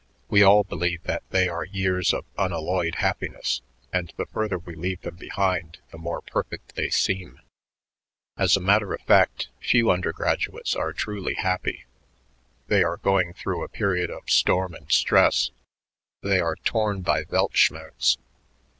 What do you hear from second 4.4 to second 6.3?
we leave them behind the more